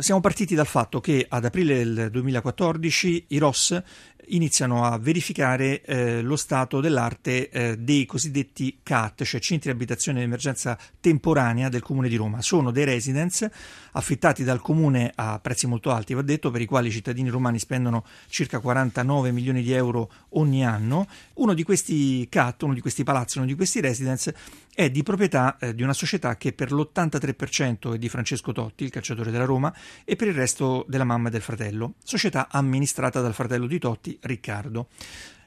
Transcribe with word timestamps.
Siamo 0.00 0.20
partiti 0.20 0.56
dal 0.56 0.66
fatto 0.66 1.00
che 1.00 1.24
ad 1.28 1.44
aprile 1.44 1.84
del 1.84 2.10
2014 2.10 3.26
i 3.28 3.38
ROS 3.38 3.80
iniziano 4.28 4.84
a 4.84 4.98
verificare 4.98 5.82
eh, 5.82 6.22
lo 6.22 6.36
stato 6.36 6.80
dell'arte 6.80 7.48
eh, 7.50 7.76
dei 7.78 8.06
cosiddetti 8.06 8.78
CAT, 8.82 9.22
cioè 9.24 9.40
centri 9.40 9.70
di 9.70 9.76
abitazione 9.76 10.18
di 10.18 10.24
emergenza 10.24 10.78
temporanea 11.00 11.68
del 11.68 11.82
Comune 11.82 12.08
di 12.08 12.16
Roma. 12.16 12.40
Sono 12.42 12.70
dei 12.70 12.84
residence 12.84 13.50
affittati 13.92 14.44
dal 14.44 14.60
Comune 14.60 15.12
a 15.14 15.38
prezzi 15.40 15.66
molto 15.66 15.90
alti, 15.90 16.14
va 16.14 16.22
detto, 16.22 16.50
per 16.50 16.60
i 16.60 16.66
quali 16.66 16.88
i 16.88 16.92
cittadini 16.92 17.28
romani 17.28 17.58
spendono 17.58 18.04
circa 18.28 18.58
49 18.58 19.30
milioni 19.30 19.62
di 19.62 19.72
euro 19.72 20.10
ogni 20.30 20.64
anno. 20.64 21.06
Uno 21.34 21.54
di 21.54 21.62
questi 21.62 22.26
CAT, 22.28 22.62
uno 22.62 22.74
di 22.74 22.80
questi 22.80 23.04
palazzi, 23.04 23.38
uno 23.38 23.46
di 23.46 23.54
questi 23.54 23.80
residence 23.80 24.34
è 24.74 24.90
di 24.90 25.02
proprietà 25.02 25.56
eh, 25.58 25.74
di 25.74 25.82
una 25.82 25.92
società 25.92 26.36
che 26.36 26.52
per 26.52 26.72
l'83% 26.72 27.94
è 27.94 27.98
di 27.98 28.08
Francesco 28.08 28.52
Totti, 28.52 28.84
il 28.84 28.90
calciatore 28.90 29.30
della 29.30 29.44
Roma, 29.44 29.72
e 30.04 30.16
per 30.16 30.28
il 30.28 30.34
resto 30.34 30.84
della 30.88 31.04
mamma 31.04 31.28
e 31.28 31.30
del 31.30 31.40
fratello, 31.40 31.94
società 32.02 32.48
amministrata 32.50 33.20
dal 33.20 33.34
fratello 33.34 33.66
di 33.66 33.78
Totti, 33.78 34.18
Riccardo. 34.22 34.88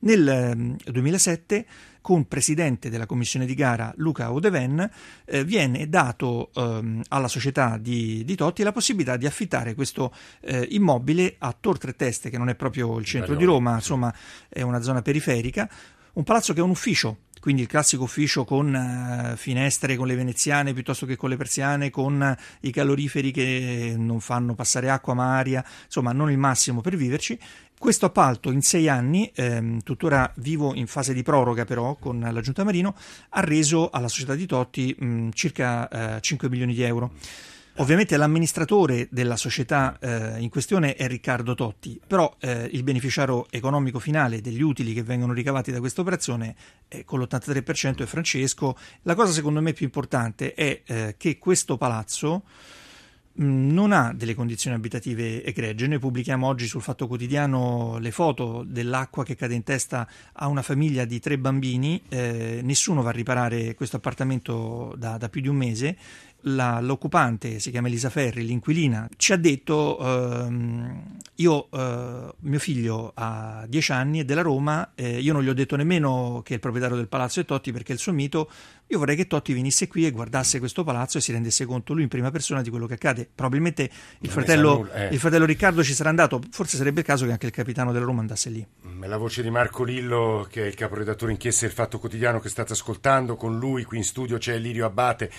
Nel 0.00 0.76
2007, 0.84 1.56
ehm, 1.56 1.64
con 2.00 2.26
presidente 2.26 2.90
della 2.90 3.06
commissione 3.06 3.46
di 3.46 3.54
gara 3.54 3.92
Luca 3.96 4.32
Odeven, 4.32 4.90
eh, 5.24 5.44
viene 5.44 5.88
dato 5.88 6.50
ehm, 6.54 7.02
alla 7.08 7.28
società 7.28 7.78
di, 7.78 8.24
di, 8.24 8.34
Totti 8.34 8.64
la 8.64 8.72
possibilità 8.72 9.16
di 9.16 9.26
affittare 9.26 9.74
questo 9.74 10.12
eh, 10.40 10.66
immobile 10.70 11.36
a 11.38 11.54
Tor 11.58 11.78
Tre 11.78 11.94
Teste, 11.94 12.30
che 12.30 12.38
non 12.38 12.48
è 12.48 12.56
proprio 12.56 12.98
il 12.98 13.04
centro 13.04 13.36
di 13.36 13.44
Roma, 13.44 13.74
insomma 13.74 14.12
è 14.48 14.62
una 14.62 14.82
zona 14.82 15.02
periferica, 15.02 15.70
un 16.14 16.24
palazzo 16.24 16.52
che 16.52 16.58
è 16.58 16.62
un 16.62 16.70
ufficio 16.70 17.18
quindi 17.42 17.62
il 17.62 17.66
classico 17.66 18.04
ufficio 18.04 18.44
con 18.44 18.72
uh, 18.72 19.36
finestre 19.36 19.96
con 19.96 20.06
le 20.06 20.14
veneziane 20.14 20.72
piuttosto 20.72 21.06
che 21.06 21.16
con 21.16 21.28
le 21.28 21.36
persiane, 21.36 21.90
con 21.90 22.36
uh, 22.38 22.42
i 22.60 22.70
caloriferi 22.70 23.32
che 23.32 23.96
non 23.98 24.20
fanno 24.20 24.54
passare 24.54 24.88
acqua 24.88 25.14
ma 25.14 25.36
aria, 25.36 25.64
insomma 25.84 26.12
non 26.12 26.30
il 26.30 26.38
massimo 26.38 26.80
per 26.82 26.94
viverci. 26.94 27.36
Questo 27.76 28.06
appalto 28.06 28.52
in 28.52 28.60
sei 28.60 28.88
anni, 28.88 29.28
ehm, 29.34 29.80
tuttora 29.80 30.32
vivo 30.36 30.72
in 30.72 30.86
fase 30.86 31.12
di 31.12 31.24
proroga 31.24 31.64
però 31.64 31.96
con 31.96 32.20
la 32.20 32.40
Giunta 32.40 32.62
Marino, 32.62 32.94
ha 33.30 33.40
reso 33.40 33.90
alla 33.90 34.06
società 34.06 34.36
di 34.36 34.46
Totti 34.46 34.94
mh, 34.96 35.30
circa 35.32 35.88
uh, 36.14 36.20
5 36.20 36.48
milioni 36.48 36.74
di 36.74 36.82
euro. 36.82 37.10
Ovviamente 37.76 38.18
l'amministratore 38.18 39.08
della 39.10 39.36
società 39.36 39.96
eh, 39.98 40.38
in 40.40 40.50
questione 40.50 40.94
è 40.94 41.06
Riccardo 41.06 41.54
Totti, 41.54 41.98
però 42.06 42.36
eh, 42.38 42.68
il 42.70 42.82
beneficiario 42.82 43.46
economico 43.48 43.98
finale 43.98 44.42
degli 44.42 44.60
utili 44.60 44.92
che 44.92 45.02
vengono 45.02 45.32
ricavati 45.32 45.72
da 45.72 45.78
questa 45.78 46.02
operazione 46.02 46.54
eh, 46.88 47.04
con 47.06 47.18
l'83% 47.20 48.02
è 48.02 48.06
Francesco. 48.06 48.76
La 49.02 49.14
cosa 49.14 49.32
secondo 49.32 49.62
me 49.62 49.72
più 49.72 49.86
importante 49.86 50.52
è 50.52 50.82
eh, 50.84 51.14
che 51.16 51.38
questo 51.38 51.78
palazzo 51.78 52.42
mm, 53.40 53.70
non 53.70 53.92
ha 53.92 54.12
delle 54.14 54.34
condizioni 54.34 54.76
abitative 54.76 55.42
egregie. 55.42 55.86
Noi 55.86 55.98
pubblichiamo 55.98 56.46
oggi 56.46 56.66
sul 56.66 56.82
Fatto 56.82 57.06
Quotidiano 57.06 57.96
le 57.98 58.10
foto 58.10 58.64
dell'acqua 58.66 59.24
che 59.24 59.34
cade 59.34 59.54
in 59.54 59.62
testa 59.62 60.06
a 60.34 60.46
una 60.48 60.60
famiglia 60.60 61.06
di 61.06 61.18
tre 61.20 61.38
bambini. 61.38 62.02
Eh, 62.10 62.60
nessuno 62.62 63.00
va 63.00 63.08
a 63.08 63.12
riparare 63.12 63.74
questo 63.74 63.96
appartamento 63.96 64.94
da, 64.98 65.16
da 65.16 65.30
più 65.30 65.40
di 65.40 65.48
un 65.48 65.56
mese 65.56 65.96
la, 66.42 66.80
l'occupante, 66.80 67.60
si 67.60 67.70
chiama 67.70 67.88
Elisa 67.88 68.10
Ferri, 68.10 68.44
l'inquilina, 68.44 69.08
ci 69.16 69.32
ha 69.32 69.36
detto 69.36 69.98
ehm, 70.00 71.16
io, 71.36 71.68
eh, 71.70 72.34
mio 72.40 72.58
figlio 72.58 73.12
ha 73.14 73.64
10 73.68 73.92
anni, 73.92 74.20
è 74.20 74.24
della 74.24 74.42
Roma, 74.42 74.92
eh, 74.94 75.18
io 75.20 75.32
non 75.32 75.42
gli 75.42 75.48
ho 75.48 75.54
detto 75.54 75.76
nemmeno 75.76 76.42
che 76.44 76.54
il 76.54 76.60
proprietario 76.60 76.96
del 76.96 77.08
palazzo 77.08 77.40
è 77.40 77.44
Totti 77.44 77.72
perché 77.72 77.92
è 77.92 77.94
il 77.94 78.00
suo 78.00 78.12
mito, 78.12 78.50
io 78.88 78.98
vorrei 78.98 79.16
che 79.16 79.26
Totti 79.26 79.52
venisse 79.52 79.88
qui 79.88 80.06
e 80.06 80.10
guardasse 80.10 80.58
questo 80.58 80.84
palazzo 80.84 81.18
e 81.18 81.20
si 81.20 81.32
rendesse 81.32 81.64
conto 81.64 81.92
lui 81.92 82.02
in 82.02 82.08
prima 82.08 82.30
persona 82.30 82.60
di 82.60 82.70
quello 82.70 82.86
che 82.86 82.94
accade. 82.94 83.28
Probabilmente 83.32 83.88
il, 84.20 84.30
fratello, 84.30 84.88
eh. 84.92 85.08
il 85.08 85.18
fratello, 85.18 85.44
Riccardo 85.44 85.82
ci 85.82 85.94
sarà 85.94 86.08
andato, 86.08 86.40
forse 86.50 86.76
sarebbe 86.76 87.00
il 87.00 87.06
caso 87.06 87.24
che 87.24 87.32
anche 87.32 87.46
il 87.46 87.52
capitano 87.52 87.92
della 87.92 88.04
Roma 88.04 88.20
andasse 88.20 88.50
lì. 88.50 88.66
Mm, 88.86 89.04
la 89.04 89.16
voce 89.16 89.42
di 89.42 89.50
Marco 89.50 89.84
Lillo, 89.84 90.46
che 90.50 90.64
è 90.64 90.66
il 90.66 90.74
caporedattore 90.74 91.32
inchiesta 91.32 91.66
del 91.66 91.74
Fatto 91.74 91.98
Quotidiano 91.98 92.40
che 92.40 92.48
state 92.48 92.72
ascoltando, 92.72 93.36
con 93.36 93.58
lui 93.58 93.84
qui 93.84 93.98
in 93.98 94.04
studio 94.04 94.38
c'è 94.38 94.58
Lirio 94.58 94.86
Abate 94.86 95.30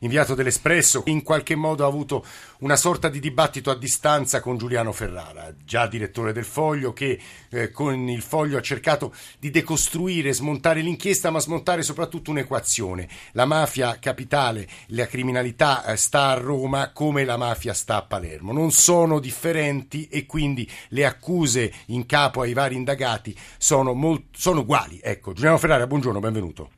inviato 0.00 0.34
dell'Espresso, 0.34 1.02
in 1.06 1.22
qualche 1.22 1.54
modo 1.54 1.84
ha 1.84 1.88
avuto 1.88 2.24
una 2.60 2.76
sorta 2.76 3.08
di 3.08 3.20
dibattito 3.20 3.70
a 3.70 3.76
distanza 3.76 4.40
con 4.40 4.58
Giuliano 4.58 4.92
Ferrara, 4.92 5.52
già 5.64 5.86
direttore 5.86 6.32
del 6.32 6.44
Foglio, 6.44 6.92
che 6.92 7.18
eh, 7.48 7.70
con 7.70 8.08
il 8.08 8.22
Foglio 8.22 8.58
ha 8.58 8.62
cercato 8.62 9.14
di 9.38 9.50
decostruire, 9.50 10.32
smontare 10.32 10.80
l'inchiesta, 10.80 11.30
ma 11.30 11.40
smontare 11.40 11.82
soprattutto 11.82 12.30
un'equazione. 12.30 13.08
La 13.32 13.44
mafia 13.44 13.98
capitale, 13.98 14.68
la 14.88 15.06
criminalità 15.06 15.84
eh, 15.84 15.96
sta 15.96 16.28
a 16.28 16.34
Roma 16.34 16.90
come 16.92 17.24
la 17.24 17.36
mafia 17.36 17.74
sta 17.74 17.96
a 17.96 18.02
Palermo. 18.02 18.52
Non 18.52 18.70
sono 18.70 19.20
differenti 19.20 20.08
e 20.08 20.26
quindi 20.26 20.68
le 20.88 21.04
accuse 21.04 21.72
in 21.86 22.06
capo 22.06 22.42
ai 22.42 22.52
vari 22.52 22.76
indagati 22.76 23.36
sono, 23.58 23.92
molt- 23.94 24.36
sono 24.36 24.60
uguali. 24.60 25.00
Ecco, 25.02 25.32
Giuliano 25.32 25.58
Ferrara, 25.58 25.86
buongiorno, 25.86 26.20
benvenuto. 26.20 26.70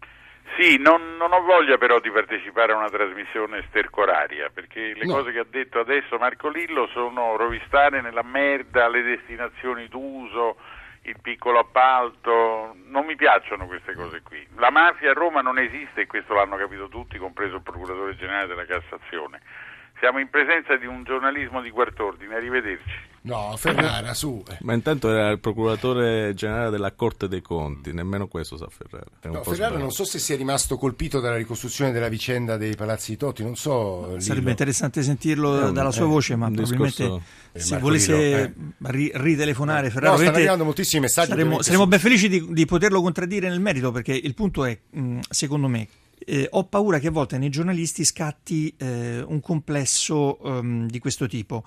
Sì, 0.57 0.77
non, 0.77 1.17
non, 1.17 1.33
ho 1.33 1.41
voglia 1.43 1.79
però 1.79 1.99
di 1.99 2.11
partecipare 2.11 2.73
a 2.73 2.77
una 2.77 2.91
trasmissione 2.91 3.65
stercoraria, 3.69 4.51
perché 4.53 4.93
le 4.95 5.07
no. 5.07 5.15
cose 5.15 5.33
che 5.33 5.39
ha 5.39 5.47
detto 5.49 5.81
adesso 5.81 6.19
Marco 6.19 6.49
Lillo 6.49 6.89
sono 6.89 7.37
rovistare 7.37 8.03
nella 8.03 8.23
merda 8.23 8.89
le 8.89 9.03
destinazioni 9.03 9.89
d'uso, 9.89 10.57
il 11.05 11.17
piccolo 11.23 11.59
appalto, 11.59 12.77
non 12.85 13.07
mi 13.07 13.17
piacciono 13.17 13.67
queste 13.67 13.95
cose 13.95 14.21
qui. 14.23 14.47
La 14.57 14.71
mafia 14.71 15.11
a 15.11 15.15
Roma 15.15 15.41
non 15.41 15.59
esiste 15.59 16.03
e 16.03 16.07
questo 16.07 16.35
l'hanno 16.35 16.57
capito 16.57 16.89
tutti, 16.89 17.17
compreso 17.17 17.57
il 17.57 17.63
procuratore 17.63 18.15
generale 18.17 18.47
della 18.47 18.67
Cassazione. 18.67 19.41
Siamo 20.01 20.19
in 20.19 20.29
presenza 20.29 20.77
di 20.77 20.87
un 20.87 21.03
giornalismo 21.03 21.63
di 21.63 21.71
quart'ordine, 21.71 22.35
arrivederci. 22.35 23.12
No, 23.25 23.55
Ferrara, 23.57 24.15
su. 24.15 24.43
Ma 24.61 24.75
intanto 24.75 25.09
era 25.09 25.31
il 25.31 25.39
procuratore 25.39 26.35
generale 26.35 26.71
della 26.71 26.93
Corte 26.93 27.29
dei 27.29 27.41
Conti, 27.41 27.93
nemmeno 27.93 28.27
questo 28.27 28.57
sa 28.57 28.67
Ferrara. 28.69 29.07
No, 29.23 29.45
Ferrara 29.45 29.79
non 29.79 29.93
so 29.93 30.05
se 30.05 30.19
sia 30.19 30.37
rimasto 30.37 30.77
colpito 30.77 31.21
dalla 31.21 31.37
ricostruzione 31.37 31.93
della 31.93 32.09
vicenda 32.09 32.57
dei 32.57 32.75
palazzi 32.75 33.13
di 33.13 33.17
Totti, 33.17 33.45
non 33.45 33.55
so. 33.55 34.17
Sarebbe 34.19 34.41
Lillo. 34.41 34.51
interessante 34.51 35.03
sentirlo 35.03 35.69
eh, 35.69 35.73
dalla 35.73 35.93
sua 35.93 36.05
eh, 36.05 36.09
voce, 36.09 36.35
ma 36.35 36.51
probabilmente 36.51 37.03
discorso... 37.05 37.23
se 37.53 37.79
volesse 37.79 38.43
eh. 38.43 38.53
ri- 38.79 39.13
ritelefonare 39.15 39.91
Ferrara... 39.91 40.13
No, 40.13 40.19
stanno 40.19 40.37
arrivando 40.37 40.65
moltissimi 40.65 41.03
messaggi. 41.03 41.29
Saremmo, 41.29 41.63
saremmo 41.63 41.87
ben 41.87 42.01
felici 42.01 42.29
di, 42.29 42.45
di, 42.53 42.65
poterlo 42.67 43.01
contraddire 43.01 43.49
nel 43.49 43.61
merito, 43.61 43.93
perché 43.93 44.15
il 44.15 44.35
punto 44.35 44.65
è, 44.65 44.77
mh, 44.91 45.21
secondo 45.31 45.69
me, 45.69 45.87
eh, 46.19 46.49
ho 46.51 46.65
paura 46.65 46.99
che 46.99 47.07
a 47.07 47.13
volte 47.13 47.39
nei 47.39 47.51
giornalisti 47.51 48.05
scatti 48.05 48.75
eh, 48.77 49.23
un 49.25 49.41
complesso 49.41 50.39
um, 50.43 50.89
di 50.89 50.99
questo 50.99 51.29
tipo. 51.29 51.63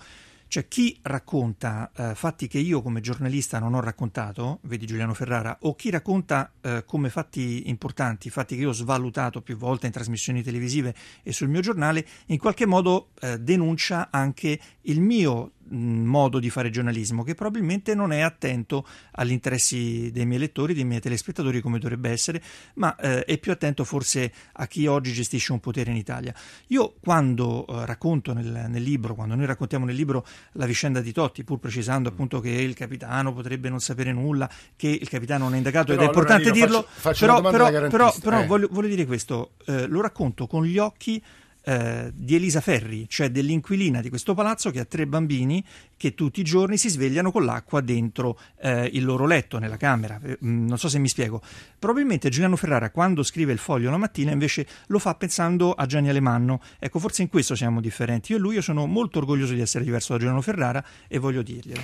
Cioè 0.47 0.67
chi 0.67 0.97
racconta 1.01 1.91
eh, 1.95 2.16
fatti 2.16 2.47
che 2.47 2.59
io 2.59 2.81
come 2.81 3.01
giornalista 3.01 3.59
non 3.59 3.73
ho 3.73 3.81
raccontato, 3.81 4.59
vedi 4.63 4.85
Giuliano 4.85 5.13
Ferrara, 5.13 5.57
o 5.61 5.75
chi 5.75 5.89
racconta 5.89 6.53
eh, 6.61 6.83
come 6.85 7.09
fatti 7.09 7.69
importanti, 7.69 8.29
fatti 8.29 8.55
che 8.55 8.61
io 8.61 8.69
ho 8.69 8.73
svalutato 8.73 9.41
più 9.41 9.57
volte 9.57 9.88
in 9.88 9.91
trasmissioni 9.91 10.44
televisive 10.44 10.95
e 11.23 11.31
sul 11.34 11.50
mio 11.50 11.61
giornale, 11.61 12.05
in 12.28 12.38
qualche 12.38 12.66
modo 12.66 13.09
eh, 13.19 13.39
denuncia 13.39 14.09
anche 14.11 14.59
il 14.81 15.01
mio 15.01 15.51
modo 15.69 16.39
di 16.39 16.49
fare 16.49 16.69
giornalismo 16.69 17.23
che 17.23 17.33
probabilmente 17.33 17.95
non 17.95 18.11
è 18.11 18.21
attento 18.21 18.85
agli 19.11 19.31
interessi 19.31 20.11
dei 20.11 20.25
miei 20.25 20.39
lettori, 20.39 20.73
dei 20.73 20.85
miei 20.85 21.01
telespettatori 21.01 21.61
come 21.61 21.79
dovrebbe 21.79 22.09
essere, 22.09 22.41
ma 22.75 22.95
eh, 22.95 23.23
è 23.23 23.37
più 23.37 23.51
attento 23.51 23.83
forse 23.83 24.31
a 24.53 24.67
chi 24.67 24.85
oggi 24.87 25.11
gestisce 25.13 25.51
un 25.51 25.59
potere 25.59 25.91
in 25.91 25.97
Italia. 25.97 26.33
Io 26.67 26.95
quando 26.99 27.65
eh, 27.67 27.85
racconto 27.85 28.33
nel, 28.33 28.65
nel, 28.67 28.83
libro, 28.83 29.15
quando 29.15 29.35
noi 29.35 29.45
raccontiamo 29.45 29.85
nel 29.85 29.95
libro 29.95 30.25
la 30.53 30.65
vicenda 30.65 31.01
di 31.01 31.11
Totti, 31.11 31.43
pur 31.43 31.59
precisando 31.59 32.09
appunto 32.09 32.39
che 32.39 32.49
il 32.49 32.73
capitano 32.75 33.33
potrebbe 33.33 33.69
non 33.69 33.79
sapere 33.79 34.11
nulla, 34.11 34.49
che 34.75 34.87
il 34.87 35.09
capitano 35.09 35.45
non 35.45 35.53
è 35.53 35.57
indagato 35.57 35.87
però, 35.87 35.99
ed 35.99 36.03
è 36.03 36.07
importante 36.07 36.49
allora, 36.49 36.65
dirlo, 36.65 36.81
faccio, 36.81 37.25
faccio 37.25 37.41
però, 37.41 37.69
però, 37.69 37.89
però, 37.89 38.15
però 38.21 38.41
eh. 38.41 38.45
voglio, 38.45 38.67
voglio, 38.71 38.87
dire 38.87 39.05
questo, 39.05 39.53
eh, 39.65 39.87
lo 39.87 40.01
racconto 40.01 40.47
con 40.47 40.65
gli 40.65 40.77
occhi 40.77 41.21
eh, 41.65 42.11
di 42.13 42.35
Elisa 42.35 42.61
Ferri, 42.61 43.07
cioè 43.09 43.31
dell'inquilina 43.31 43.99
di 43.99 44.09
questo 44.09 44.35
palazzo 44.35 44.69
che 44.69 44.79
ha 44.79 44.85
tre 44.85 45.07
bambini 45.07 45.63
che 45.97 46.13
tutti 46.13 46.40
i 46.40 46.43
giorni 46.43 46.78
si 46.78 46.90
svegliano 46.90 47.31
con 47.31 47.43
l'acqua 47.43 47.81
dentro 47.81 48.40
eh, 48.61 48.90
il 48.93 49.03
loro 49.03 49.25
letto, 49.25 49.57
nella 49.57 49.78
camera. 49.78 50.19
Eh, 50.23 50.37
mm, 50.45 50.67
non 50.67 50.78
so 50.78 50.90
se 50.90 50.99
mi 50.99 51.07
spiego. 51.07 51.41
Probabilmente 51.79 52.29
Giuliano 52.29 52.55
Ferrara, 52.55 52.91
quando 52.91 53.23
scrive 53.23 53.51
il 53.51 53.57
foglio 53.57 53.90
la 53.90 53.97
mattina, 53.97 54.31
invece 54.31 54.67
lo 54.87 54.99
fa 54.99 55.16
pensando 55.16 55.73
a 55.73 55.85
Gianni 55.85 56.09
Alemanno. 56.09 56.61
Ecco, 56.78 56.99
forse 56.99 57.23
in 57.23 57.29
questo 57.29 57.55
siamo 57.55 57.81
differenti. 57.81 58.31
Io 58.34 58.37
e 58.37 58.41
lui 58.41 58.55
io 58.55 58.61
sono 58.61 58.85
molto 58.85 59.17
orgoglioso 59.19 59.53
di 59.53 59.61
essere 59.61 59.84
diverso 59.84 60.13
da 60.13 60.19
Giuliano 60.19 60.41
Ferrara 60.41 60.84
e 61.07 61.17
voglio 61.17 61.41
dirglielo. 61.41 61.81